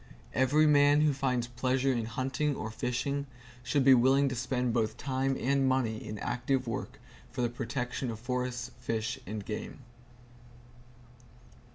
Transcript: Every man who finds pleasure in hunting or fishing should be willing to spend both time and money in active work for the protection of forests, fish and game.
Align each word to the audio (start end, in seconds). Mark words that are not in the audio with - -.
Every 0.33 0.65
man 0.65 1.01
who 1.01 1.13
finds 1.13 1.45
pleasure 1.45 1.93
in 1.93 2.05
hunting 2.05 2.55
or 2.55 2.71
fishing 2.71 3.27
should 3.61 3.83
be 3.85 3.93
willing 3.93 4.29
to 4.29 4.35
spend 4.35 4.73
both 4.73 4.97
time 4.97 5.37
and 5.39 5.69
money 5.69 6.03
in 6.03 6.17
active 6.17 6.65
work 6.67 6.99
for 7.31 7.43
the 7.43 7.49
protection 7.49 8.09
of 8.09 8.19
forests, 8.19 8.71
fish 8.79 9.19
and 9.27 9.45
game. 9.45 9.81